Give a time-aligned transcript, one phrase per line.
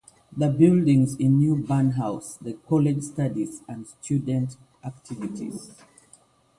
[0.35, 5.77] The buildings in New Bern house the college studies and student activities.